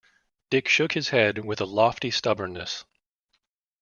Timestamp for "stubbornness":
2.09-2.85